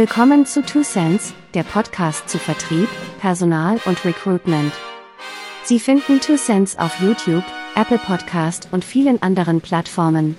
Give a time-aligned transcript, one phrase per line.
[0.00, 2.88] Willkommen zu Two Cents, der Podcast zu Vertrieb,
[3.20, 4.72] Personal und Recruitment.
[5.62, 7.44] Sie finden Two Cents auf YouTube,
[7.76, 10.36] Apple Podcast und vielen anderen Plattformen.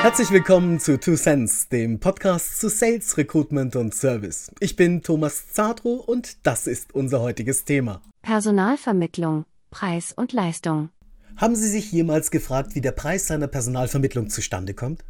[0.00, 4.50] Herzlich willkommen zu Two Cents, dem Podcast zu Sales, Recruitment und Service.
[4.60, 8.00] Ich bin Thomas Zadro und das ist unser heutiges Thema.
[8.22, 9.44] Personalvermittlung,
[9.76, 10.88] Preis und Leistung.
[11.36, 15.04] Haben Sie sich jemals gefragt, wie der Preis seiner Personalvermittlung zustande kommt?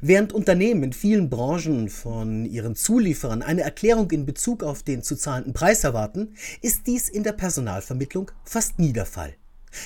[0.00, 5.16] Während Unternehmen in vielen Branchen von ihren Zulieferern eine Erklärung in Bezug auf den zu
[5.16, 9.34] zahlenden Preis erwarten, ist dies in der Personalvermittlung fast nie der Fall.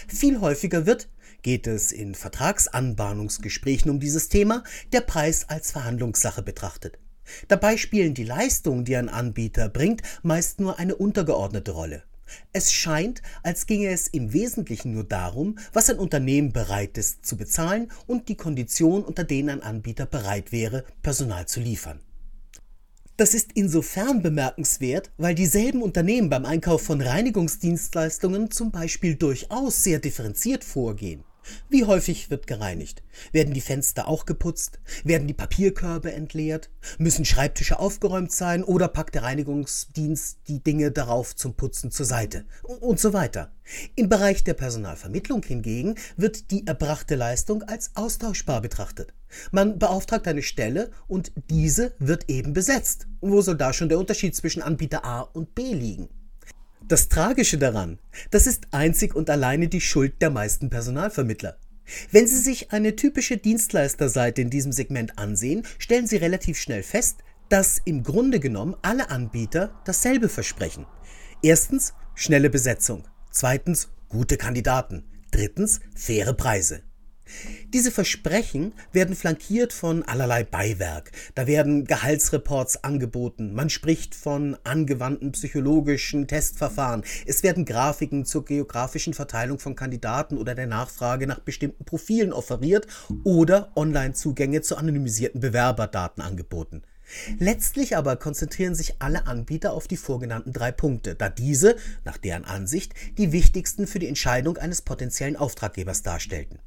[0.06, 1.08] Viel häufiger wird,
[1.42, 7.00] geht es in Vertragsanbahnungsgesprächen um dieses Thema, der Preis als Verhandlungssache betrachtet.
[7.48, 12.04] Dabei spielen die Leistungen, die ein Anbieter bringt, meist nur eine untergeordnete Rolle.
[12.52, 17.36] Es scheint, als ginge es im Wesentlichen nur darum, was ein Unternehmen bereit ist zu
[17.36, 22.00] bezahlen und die Konditionen, unter denen ein Anbieter bereit wäre, Personal zu liefern.
[23.16, 29.98] Das ist insofern bemerkenswert, weil dieselben Unternehmen beim Einkauf von Reinigungsdienstleistungen zum Beispiel durchaus sehr
[29.98, 31.22] differenziert vorgehen.
[31.68, 33.02] Wie häufig wird gereinigt?
[33.32, 34.80] Werden die Fenster auch geputzt?
[35.04, 36.70] Werden die Papierkörbe entleert?
[36.98, 42.44] Müssen Schreibtische aufgeräumt sein oder packt der Reinigungsdienst die Dinge darauf zum Putzen zur Seite?
[42.62, 43.52] Und so weiter.
[43.94, 49.14] Im Bereich der Personalvermittlung hingegen wird die erbrachte Leistung als austauschbar betrachtet.
[49.52, 53.06] Man beauftragt eine Stelle und diese wird eben besetzt.
[53.20, 56.08] Wo soll da schon der Unterschied zwischen Anbieter A und B liegen?
[56.90, 58.00] Das Tragische daran,
[58.32, 61.56] das ist einzig und alleine die Schuld der meisten Personalvermittler.
[62.10, 67.18] Wenn Sie sich eine typische Dienstleisterseite in diesem Segment ansehen, stellen Sie relativ schnell fest,
[67.48, 70.84] dass im Grunde genommen alle Anbieter dasselbe versprechen.
[71.44, 76.82] Erstens schnelle Besetzung, zweitens gute Kandidaten, drittens faire Preise.
[77.72, 81.12] Diese Versprechen werden flankiert von allerlei Beiwerk.
[81.34, 89.14] Da werden Gehaltsreports angeboten, man spricht von angewandten psychologischen Testverfahren, es werden Grafiken zur geografischen
[89.14, 92.86] Verteilung von Kandidaten oder der Nachfrage nach bestimmten Profilen offeriert
[93.24, 96.82] oder Online-Zugänge zu anonymisierten Bewerberdaten angeboten.
[97.38, 102.44] Letztlich aber konzentrieren sich alle Anbieter auf die vorgenannten drei Punkte, da diese, nach deren
[102.44, 106.60] Ansicht, die wichtigsten für die Entscheidung eines potenziellen Auftraggebers darstellten.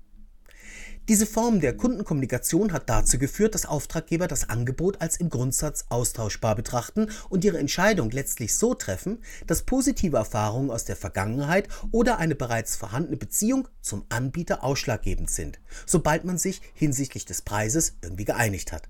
[1.09, 6.56] Diese Form der Kundenkommunikation hat dazu geführt, dass Auftraggeber das Angebot als im Grundsatz austauschbar
[6.56, 12.36] betrachten und ihre Entscheidung letztlich so treffen, dass positive Erfahrungen aus der Vergangenheit oder eine
[12.36, 18.72] bereits vorhandene Beziehung zum Anbieter ausschlaggebend sind, sobald man sich hinsichtlich des Preises irgendwie geeinigt
[18.72, 18.88] hat.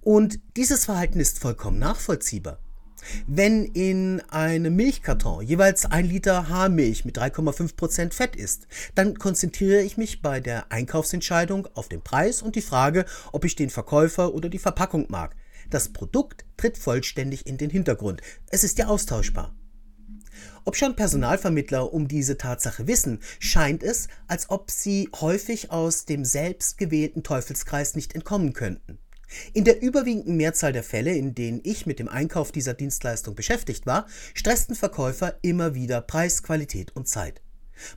[0.00, 2.60] Und dieses Verhalten ist vollkommen nachvollziehbar.
[3.26, 9.96] Wenn in einem Milchkarton jeweils ein Liter Haarmilch mit 3,5% Fett ist, dann konzentriere ich
[9.96, 14.48] mich bei der Einkaufsentscheidung auf den Preis und die Frage, ob ich den Verkäufer oder
[14.48, 15.36] die Verpackung mag.
[15.70, 18.22] Das Produkt tritt vollständig in den Hintergrund.
[18.48, 19.54] Es ist ja austauschbar.
[20.64, 26.24] Ob schon Personalvermittler um diese Tatsache wissen, scheint es, als ob sie häufig aus dem
[26.24, 28.98] selbstgewählten Teufelskreis nicht entkommen könnten.
[29.52, 33.86] In der überwiegenden Mehrzahl der Fälle, in denen ich mit dem Einkauf dieser Dienstleistung beschäftigt
[33.86, 37.40] war, stressten Verkäufer immer wieder Preis, Qualität und Zeit.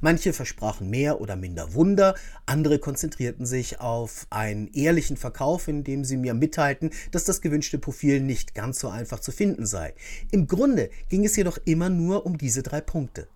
[0.02, 6.18] Manche versprachen mehr oder minder Wunder, andere konzentrierten sich auf einen ehrlichen Verkauf, indem sie
[6.18, 9.94] mir mitteilten, dass das gewünschte Profil nicht ganz so einfach zu finden sei.
[10.32, 13.28] Im Grunde ging es jedoch immer nur um diese drei Punkte.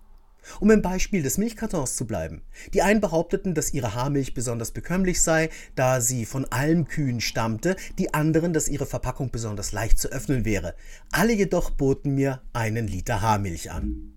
[0.59, 2.41] Um im Beispiel des Milchkartons zu bleiben.
[2.73, 8.13] Die einen behaupteten, dass ihre Haarmilch besonders bekömmlich sei, da sie von Almkühen stammte, die
[8.13, 10.75] anderen, dass ihre Verpackung besonders leicht zu öffnen wäre.
[11.11, 14.13] Alle jedoch boten mir einen Liter Haarmilch an.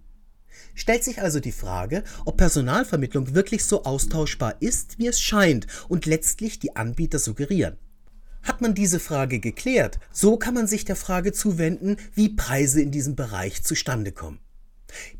[0.74, 6.06] Stellt sich also die Frage, ob Personalvermittlung wirklich so austauschbar ist, wie es scheint und
[6.06, 7.76] letztlich die Anbieter suggerieren.
[8.42, 12.90] Hat man diese Frage geklärt, so kann man sich der Frage zuwenden, wie Preise in
[12.90, 14.40] diesem Bereich zustande kommen.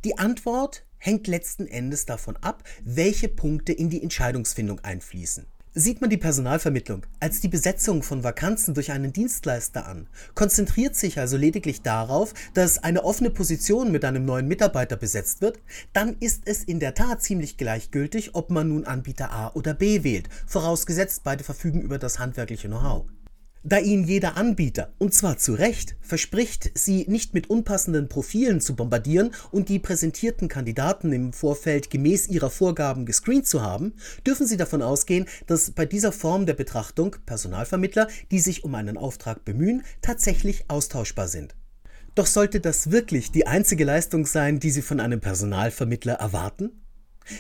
[0.04, 5.46] Die Antwort hängt letzten Endes davon ab, welche Punkte in die Entscheidungsfindung einfließen.
[5.72, 11.20] Sieht man die Personalvermittlung als die Besetzung von Vakanzen durch einen Dienstleister an, konzentriert sich
[11.20, 15.60] also lediglich darauf, dass eine offene Position mit einem neuen Mitarbeiter besetzt wird,
[15.92, 20.02] dann ist es in der Tat ziemlich gleichgültig, ob man nun Anbieter A oder B
[20.02, 23.04] wählt, vorausgesetzt beide verfügen über das handwerkliche Know-how.
[23.62, 28.74] Da Ihnen jeder Anbieter, und zwar zu Recht, verspricht, Sie nicht mit unpassenden Profilen zu
[28.74, 33.92] bombardieren und die präsentierten Kandidaten im Vorfeld gemäß Ihrer Vorgaben gescreent zu haben,
[34.26, 38.96] dürfen Sie davon ausgehen, dass bei dieser Form der Betrachtung Personalvermittler, die sich um einen
[38.96, 41.54] Auftrag bemühen, tatsächlich austauschbar sind.
[42.14, 46.70] Doch sollte das wirklich die einzige Leistung sein, die Sie von einem Personalvermittler erwarten?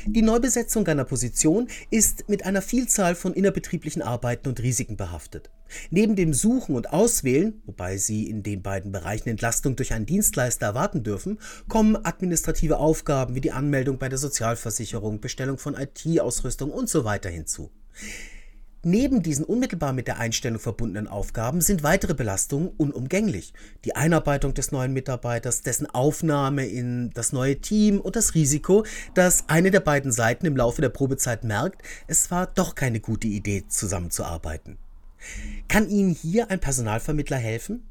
[0.04, 5.50] Die Neubesetzung einer Position ist mit einer Vielzahl von innerbetrieblichen Arbeiten und Risiken behaftet.
[5.90, 10.66] Neben dem Suchen und Auswählen, wobei Sie in den beiden Bereichen Entlastung durch einen Dienstleister
[10.66, 11.38] erwarten dürfen,
[11.68, 17.30] kommen administrative Aufgaben wie die Anmeldung bei der Sozialversicherung, Bestellung von IT-Ausrüstung und so weiter
[17.30, 17.70] hinzu.
[18.82, 23.52] Neben diesen unmittelbar mit der Einstellung verbundenen Aufgaben sind weitere Belastungen unumgänglich.
[23.84, 29.50] Die Einarbeitung des neuen Mitarbeiters, dessen Aufnahme in das neue Team und das Risiko, dass
[29.50, 33.64] eine der beiden Seiten im Laufe der Probezeit merkt, es war doch keine gute Idee,
[33.68, 34.78] zusammenzuarbeiten.
[35.68, 37.86] Kann Ihnen hier ein Personalvermittler helfen?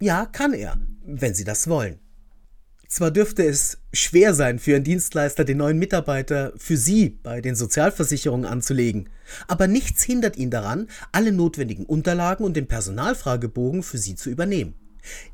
[0.00, 1.98] Ja, kann er, wenn Sie das wollen.
[2.88, 7.54] Zwar dürfte es schwer sein für Ihren Dienstleister, den neuen Mitarbeiter für Sie bei den
[7.54, 9.08] Sozialversicherungen anzulegen,
[9.46, 14.74] aber nichts hindert ihn daran, alle notwendigen Unterlagen und den Personalfragebogen für Sie zu übernehmen.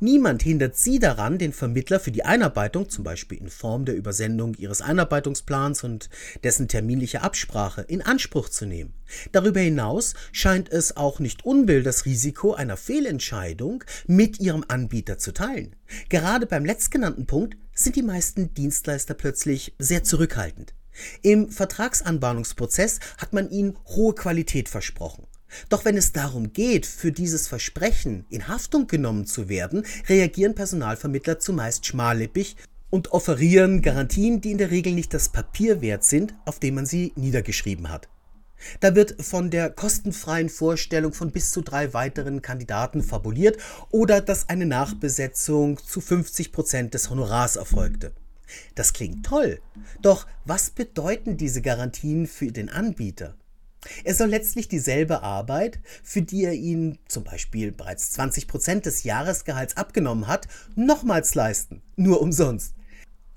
[0.01, 4.55] Niemand hindert Sie daran, den Vermittler für die Einarbeitung, zum Beispiel in Form der Übersendung
[4.55, 6.11] Ihres Einarbeitungsplans und
[6.45, 8.95] dessen terminliche Absprache, in Anspruch zu nehmen.
[9.33, 15.33] Darüber hinaus scheint es auch nicht unbill, das Risiko einer Fehlentscheidung mit Ihrem Anbieter zu
[15.33, 15.77] teilen.
[16.09, 20.75] Gerade beim letztgenannten Punkt sind die meisten Dienstleister plötzlich sehr zurückhaltend.
[21.23, 25.26] Im Vertragsanbahnungsprozess hat man ihnen hohe Qualität versprochen.
[25.69, 31.39] Doch wenn es darum geht, für dieses Versprechen in Haftung genommen zu werden, reagieren Personalvermittler
[31.39, 32.57] zumeist schmallippig
[32.91, 36.87] und offerieren Garantien, die in der Regel nicht das Papier wert sind, auf dem man
[36.87, 38.09] sie niedergeschrieben hat.
[38.81, 43.59] Da wird von der kostenfreien Vorstellung von bis zu drei weiteren Kandidaten fabuliert
[43.91, 48.13] oder dass eine Nachbesetzung zu 50 Prozent des Honorars erfolgte.
[48.75, 49.61] Das klingt toll,
[50.01, 53.35] doch was bedeuten diese Garantien für den Anbieter?
[54.05, 59.77] Er soll letztlich dieselbe Arbeit, für die er ihn zum Beispiel bereits 20% des Jahresgehalts
[59.77, 62.75] abgenommen hat, nochmals leisten, nur umsonst.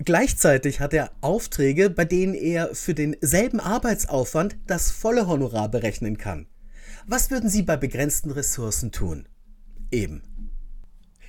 [0.02, 6.46] Gleichzeitig hat er Aufträge, bei denen er für denselben Arbeitsaufwand das volle Honorar berechnen kann.
[7.06, 9.28] Was würden Sie bei begrenzten Ressourcen tun?
[9.90, 10.22] Eben.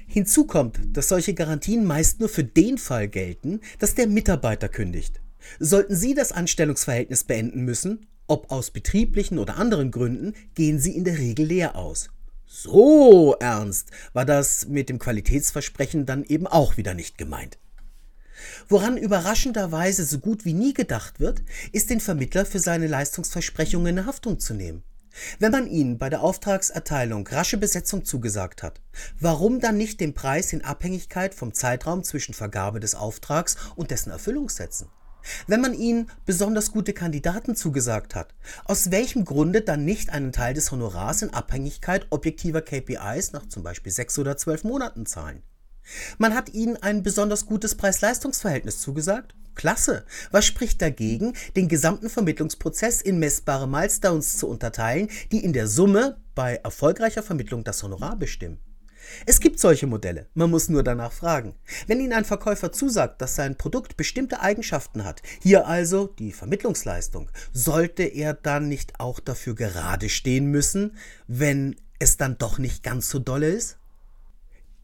[0.08, 5.22] Hinzu kommt, dass solche Garantien meist nur für den Fall gelten, dass der Mitarbeiter kündigt.
[5.60, 11.04] Sollten Sie das Anstellungsverhältnis beenden müssen, ob aus betrieblichen oder anderen Gründen, gehen sie in
[11.04, 12.10] der Regel leer aus.
[12.46, 17.58] So ernst war das mit dem Qualitätsversprechen dann eben auch wieder nicht gemeint.
[18.68, 24.06] Woran überraschenderweise so gut wie nie gedacht wird, ist den Vermittler für seine Leistungsversprechungen in
[24.06, 24.84] Haftung zu nehmen.
[25.40, 28.82] Wenn man ihnen bei der Auftragserteilung rasche Besetzung zugesagt hat,
[29.20, 34.12] warum dann nicht den Preis in Abhängigkeit vom Zeitraum zwischen Vergabe des Auftrags und dessen
[34.12, 34.88] Erfüllung setzen?
[35.48, 38.34] Wenn man ihnen besonders gute Kandidaten zugesagt hat,
[38.66, 43.64] aus welchem Grunde dann nicht einen Teil des Honorars in Abhängigkeit objektiver KPIs nach zum
[43.64, 45.44] Beispiel sechs oder zwölf Monaten zahlen?
[46.18, 49.36] Man hat ihnen ein besonders gutes Preis-Leistungs-Verhältnis zugesagt?
[49.56, 50.06] Klasse!
[50.32, 56.18] Was spricht dagegen, den gesamten Vermittlungsprozess in messbare Milestones zu unterteilen, die in der Summe
[56.36, 58.60] bei erfolgreicher Vermittlung das Honorar bestimmen?
[59.25, 61.56] Es gibt solche Modelle, man muss nur danach fragen.
[61.88, 67.30] Wenn Ihnen ein Verkäufer zusagt, dass sein Produkt bestimmte Eigenschaften hat, hier also die Vermittlungsleistung,
[67.51, 73.10] sollte er dann nicht auch dafür gerade stehen müssen, wenn es dann doch nicht ganz
[73.10, 73.77] so dolle ist?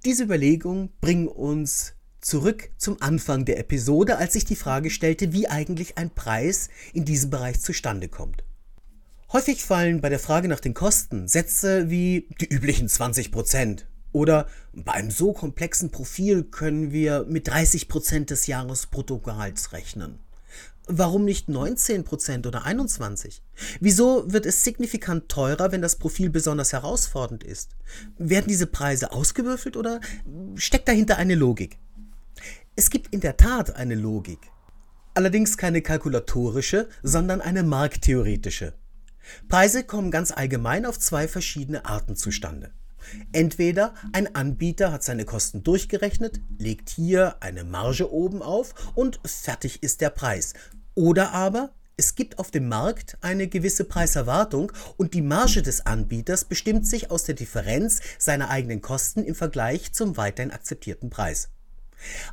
[0.06, 5.48] Diese Überlegungen bringen uns zurück zum Anfang der Episode, als sich die Frage stellte, wie
[5.48, 8.44] eigentlich ein Preis in diesem Bereich zustande kommt.
[9.34, 14.48] Häufig fallen bei der Frage nach den Kosten Sätze wie die üblichen 20 Prozent oder
[14.74, 20.18] bei einem so komplexen Profil können wir mit 30% des Jahresbruttogehalts rechnen.
[20.88, 23.42] Warum nicht 19% oder 21%?
[23.80, 27.76] Wieso wird es signifikant teurer, wenn das Profil besonders herausfordernd ist?
[28.18, 30.00] Werden diese Preise ausgewürfelt oder
[30.56, 31.78] steckt dahinter eine Logik?
[32.76, 34.40] Es gibt in der Tat eine Logik.
[35.14, 38.74] Allerdings keine kalkulatorische, sondern eine markttheoretische.
[39.48, 42.72] Preise kommen ganz allgemein auf zwei verschiedene Arten zustande.
[43.32, 49.84] Entweder ein Anbieter hat seine Kosten durchgerechnet, legt hier eine Marge oben auf und fertig
[49.84, 50.54] ist der Preis.
[50.96, 56.46] Oder aber es gibt auf dem Markt eine gewisse Preiserwartung und die Marge des Anbieters
[56.46, 61.50] bestimmt sich aus der Differenz seiner eigenen Kosten im Vergleich zum weiterhin akzeptierten Preis.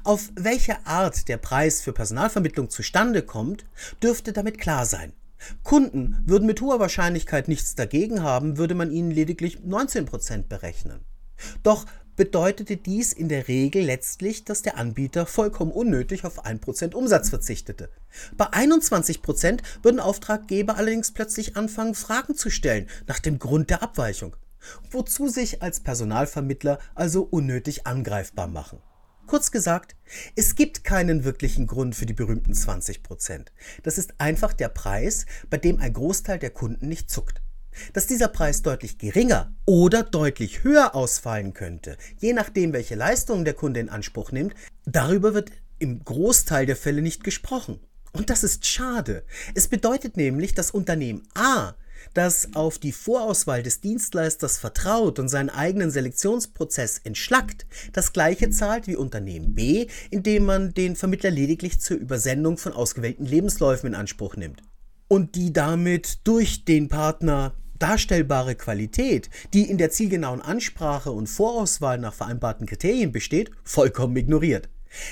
[0.03, 3.65] Auf welche Art der Preis für Personalvermittlung zustande kommt,
[4.03, 5.15] dürfte damit klar sein.
[5.63, 11.01] Kunden würden mit hoher Wahrscheinlichkeit nichts dagegen haben, würde man ihnen lediglich 19% berechnen.
[11.63, 11.87] Doch
[12.17, 17.91] bedeutete dies in der Regel letztlich, dass der Anbieter vollkommen unnötig auf 1% Umsatz verzichtete.
[18.37, 24.37] Bei 21% würden Auftraggeber allerdings plötzlich anfangen, Fragen zu stellen nach dem Grund der Abweichung,
[24.91, 28.79] wozu sich als Personalvermittler also unnötig angreifbar machen.
[29.27, 29.97] Kurz gesagt,
[30.37, 33.47] es gibt keinen wirklichen Grund für die berühmten 20%.
[33.83, 37.41] Das ist einfach der Preis, bei dem ein Großteil der Kunden nicht zuckt.
[37.93, 43.55] Dass dieser Preis deutlich geringer oder deutlich höher ausfallen könnte, je nachdem, welche Leistungen der
[43.55, 44.55] Kunde in Anspruch nimmt,
[44.85, 47.81] darüber wird im Großteil der Fälle nicht gesprochen.
[48.13, 49.25] Und das ist schade.
[49.55, 51.75] Es bedeutet nämlich, dass Unternehmen A
[52.13, 58.87] das auf die Vorauswahl des Dienstleisters vertraut und seinen eigenen Selektionsprozess entschlackt, das gleiche zahlt
[58.87, 64.37] wie Unternehmen B, indem man den Vermittler lediglich zur Übersendung von ausgewählten Lebensläufen in Anspruch
[64.37, 64.63] nimmt.
[65.09, 71.99] Und die damit durch den Partner darstellbare Qualität, die in der zielgenauen Ansprache und Vorauswahl
[71.99, 74.69] nach vereinbarten Kriterien besteht, vollkommen ignoriert.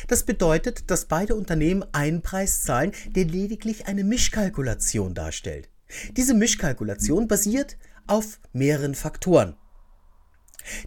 [0.07, 5.69] Das bedeutet, dass beide Unternehmen einen Preis zahlen, der lediglich eine Mischkalkulation darstellt.
[6.17, 9.57] Diese Mischkalkulation basiert auf mehreren Faktoren.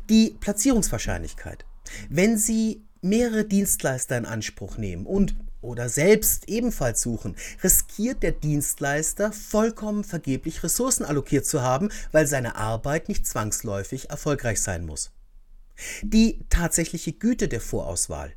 [0.10, 1.66] Die Platzierungswahrscheinlichkeit.
[2.10, 9.32] Wenn Sie mehrere Dienstleister in Anspruch nehmen und oder selbst ebenfalls suchen, riskiert der Dienstleister
[9.32, 15.12] vollkommen vergeblich Ressourcen allokiert zu haben, weil seine Arbeit nicht zwangsläufig erfolgreich sein muss.
[16.04, 18.34] Die tatsächliche Güte der Vorauswahl.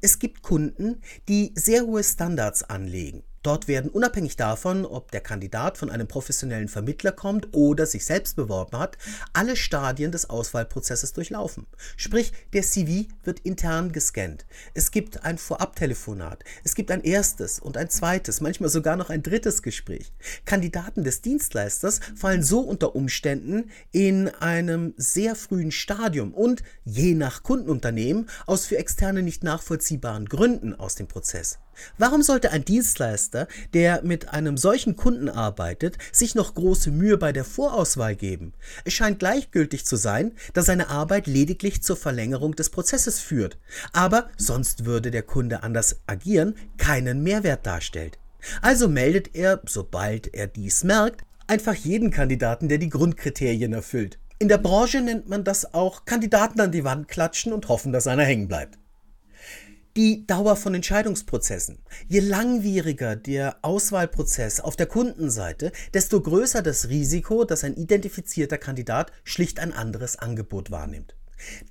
[0.00, 3.22] Es gibt Kunden, die sehr hohe Standards anlegen.
[3.42, 8.36] Dort werden unabhängig davon, ob der Kandidat von einem professionellen Vermittler kommt oder sich selbst
[8.36, 8.98] beworben hat,
[9.32, 11.66] alle Stadien des Auswahlprozesses durchlaufen.
[11.96, 14.46] Sprich, der CV wird intern gescannt.
[14.74, 16.44] Es gibt ein Vorabtelefonat.
[16.62, 20.12] Es gibt ein erstes und ein zweites, manchmal sogar noch ein drittes Gespräch.
[20.44, 27.42] Kandidaten des Dienstleisters fallen so unter Umständen in einem sehr frühen Stadium und je nach
[27.42, 31.58] Kundenunternehmen aus für Externe nicht nachvollziehbaren Gründen aus dem Prozess.
[31.98, 37.32] Warum sollte ein Dienstleister, der mit einem solchen Kunden arbeitet, sich noch große Mühe bei
[37.32, 38.52] der Vorauswahl geben?
[38.84, 43.58] Es scheint gleichgültig zu sein, da seine Arbeit lediglich zur Verlängerung des Prozesses führt,
[43.92, 48.18] aber sonst würde der Kunde anders agieren, keinen Mehrwert darstellt.
[48.60, 54.18] Also meldet er, sobald er dies merkt, einfach jeden Kandidaten, der die Grundkriterien erfüllt.
[54.38, 58.08] In der Branche nennt man das auch Kandidaten an die Wand klatschen und hoffen, dass
[58.08, 58.78] einer hängen bleibt.
[59.94, 61.78] Die Dauer von Entscheidungsprozessen.
[62.08, 69.12] Je langwieriger der Auswahlprozess auf der Kundenseite, desto größer das Risiko, dass ein identifizierter Kandidat
[69.22, 71.14] schlicht ein anderes Angebot wahrnimmt.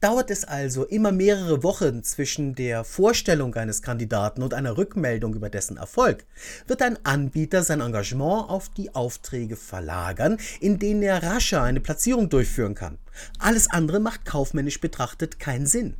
[0.01, 5.49] Dauert es also immer mehrere Wochen zwischen der Vorstellung eines Kandidaten und einer Rückmeldung über
[5.49, 6.27] dessen Erfolg,
[6.67, 12.29] wird ein Anbieter sein Engagement auf die Aufträge verlagern, in denen er rascher eine Platzierung
[12.29, 12.99] durchführen kann.
[13.39, 15.95] Alles andere macht kaufmännisch betrachtet keinen Sinn.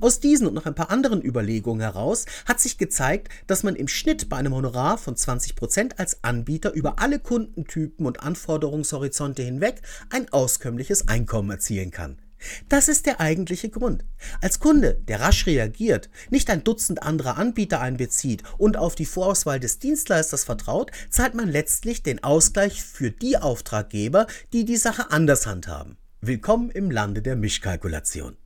[0.00, 3.88] Aus diesen und noch ein paar anderen Überlegungen heraus hat sich gezeigt, dass man im
[3.88, 10.32] Schnitt bei einem Honorar von 20% als Anbieter über alle Kundentypen und Anforderungshorizonte hinweg ein
[10.32, 12.18] auskömmliches Einkommen erzielen kann.
[12.68, 14.04] Das ist der eigentliche Grund.
[14.40, 19.60] Als Kunde, der rasch reagiert, nicht ein Dutzend anderer Anbieter einbezieht und auf die Vorauswahl
[19.60, 25.46] des Dienstleisters vertraut, zahlt man letztlich den Ausgleich für die Auftraggeber, die die Sache anders
[25.46, 25.96] handhaben.
[26.20, 28.36] Willkommen im Lande der Mischkalkulation.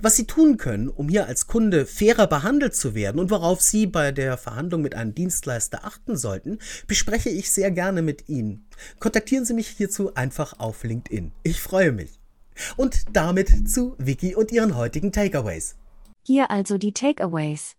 [0.00, 3.86] Was Sie tun können, um hier als Kunde fairer behandelt zu werden und worauf Sie
[3.86, 8.66] bei der Verhandlung mit einem Dienstleister achten sollten, bespreche ich sehr gerne mit Ihnen.
[8.98, 11.32] Kontaktieren Sie mich hierzu einfach auf LinkedIn.
[11.42, 12.18] Ich freue mich.
[12.76, 15.76] Und damit zu Vicky und ihren heutigen Takeaways.
[16.22, 17.76] Hier also die Takeaways.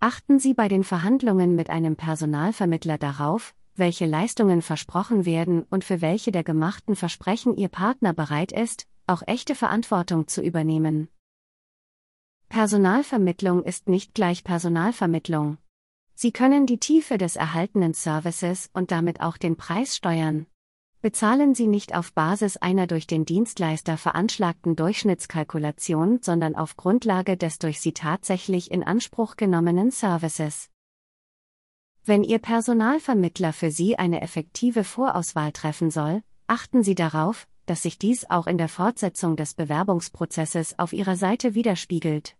[0.00, 6.00] Achten Sie bei den Verhandlungen mit einem Personalvermittler darauf, welche Leistungen versprochen werden und für
[6.00, 11.08] welche der gemachten Versprechen Ihr Partner bereit ist, auch echte Verantwortung zu übernehmen.
[12.48, 15.58] Personalvermittlung ist nicht gleich Personalvermittlung.
[16.14, 20.46] Sie können die Tiefe des erhaltenen Services und damit auch den Preis steuern.
[21.00, 27.60] Bezahlen Sie nicht auf Basis einer durch den Dienstleister veranschlagten Durchschnittskalkulation, sondern auf Grundlage des
[27.60, 30.70] durch Sie tatsächlich in Anspruch genommenen Services.
[32.04, 37.98] Wenn Ihr Personalvermittler für Sie eine effektive Vorauswahl treffen soll, achten Sie darauf, dass sich
[37.98, 42.36] dies auch in der Fortsetzung des Bewerbungsprozesses auf ihrer Seite widerspiegelt.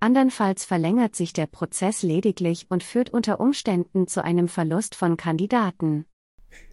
[0.00, 6.04] Andernfalls verlängert sich der Prozess lediglich und führt unter Umständen zu einem Verlust von Kandidaten.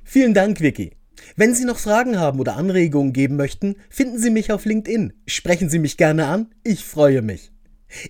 [0.03, 0.95] Vielen Dank, Vicky.
[1.35, 5.13] Wenn Sie noch Fragen haben oder Anregungen geben möchten, finden Sie mich auf LinkedIn.
[5.25, 7.51] Sprechen Sie mich gerne an, ich freue mich.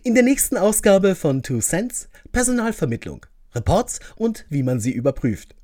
[0.03, 5.55] In der nächsten Ausgabe von Two Cents Personalvermittlung, Reports und wie man sie überprüft.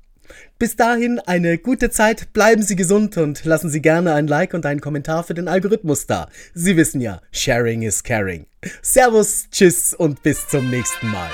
[0.58, 4.66] Bis dahin eine gute Zeit, bleiben Sie gesund und lassen Sie gerne ein Like und
[4.66, 6.28] einen Kommentar für den Algorithmus da.
[6.54, 8.46] Sie wissen ja, Sharing is Caring.
[8.80, 11.30] Servus, Tschüss und bis zum nächsten Mal.